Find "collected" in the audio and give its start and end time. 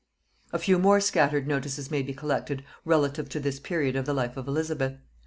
2.11-2.65